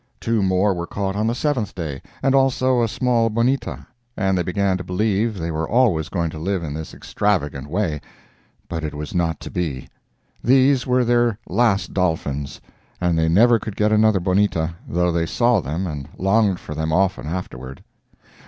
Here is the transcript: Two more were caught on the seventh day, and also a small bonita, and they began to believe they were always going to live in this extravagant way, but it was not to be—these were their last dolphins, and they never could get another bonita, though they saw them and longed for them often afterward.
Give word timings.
Two 0.19 0.41
more 0.41 0.73
were 0.73 0.87
caught 0.87 1.15
on 1.15 1.27
the 1.27 1.35
seventh 1.35 1.75
day, 1.75 2.01
and 2.23 2.33
also 2.33 2.81
a 2.81 2.87
small 2.87 3.29
bonita, 3.29 3.85
and 4.17 4.35
they 4.35 4.41
began 4.41 4.75
to 4.79 4.83
believe 4.83 5.37
they 5.37 5.51
were 5.51 5.69
always 5.69 6.09
going 6.09 6.31
to 6.31 6.39
live 6.39 6.63
in 6.63 6.73
this 6.73 6.95
extravagant 6.95 7.67
way, 7.69 8.01
but 8.67 8.83
it 8.83 8.95
was 8.95 9.13
not 9.13 9.39
to 9.41 9.51
be—these 9.51 10.87
were 10.87 11.05
their 11.05 11.37
last 11.47 11.93
dolphins, 11.93 12.59
and 12.99 13.15
they 13.15 13.29
never 13.29 13.59
could 13.59 13.75
get 13.75 13.91
another 13.91 14.19
bonita, 14.19 14.73
though 14.89 15.11
they 15.11 15.27
saw 15.27 15.59
them 15.61 15.85
and 15.85 16.09
longed 16.17 16.59
for 16.59 16.73
them 16.73 16.91
often 16.91 17.27
afterward. 17.27 17.83